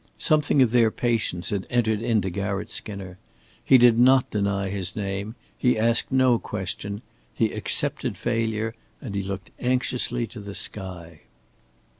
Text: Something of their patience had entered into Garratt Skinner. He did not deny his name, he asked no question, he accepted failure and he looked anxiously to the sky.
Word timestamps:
Something 0.17 0.63
of 0.63 0.71
their 0.71 0.89
patience 0.89 1.51
had 1.51 1.67
entered 1.69 2.01
into 2.01 2.31
Garratt 2.31 2.71
Skinner. 2.71 3.19
He 3.63 3.77
did 3.77 3.99
not 3.99 4.31
deny 4.31 4.69
his 4.69 4.95
name, 4.95 5.35
he 5.55 5.77
asked 5.77 6.11
no 6.11 6.39
question, 6.39 7.03
he 7.35 7.53
accepted 7.53 8.17
failure 8.17 8.73
and 8.99 9.13
he 9.13 9.21
looked 9.21 9.51
anxiously 9.59 10.25
to 10.25 10.39
the 10.39 10.55
sky. 10.55 11.21